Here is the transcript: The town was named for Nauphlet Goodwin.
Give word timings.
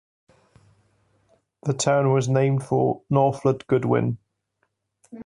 The 1.61 1.75
town 1.75 2.11
was 2.11 2.27
named 2.27 2.63
for 2.63 3.03
Nauphlet 3.11 3.67
Goodwin. 3.67 4.17